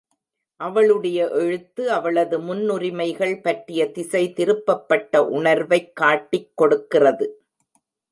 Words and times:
அவளுடைய 0.55 1.29
எழுத்து 1.29 1.91
அவளது 1.91 2.39
முன்னுரிமைகள் 2.39 3.41
பற்றிய 3.41 3.91
திசைதிருப்பப்பட்ட 3.95 5.17
உணர்வைக் 5.17 5.95
காட்டிக் 5.95 6.51
கொடுக்கிறது. 6.55 7.43